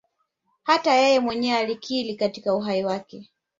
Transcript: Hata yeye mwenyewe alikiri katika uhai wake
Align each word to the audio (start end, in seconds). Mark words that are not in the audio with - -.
Hata 0.63 0.93
yeye 0.95 1.19
mwenyewe 1.19 1.57
alikiri 1.57 2.15
katika 2.15 2.55
uhai 2.55 2.85
wake 2.85 3.29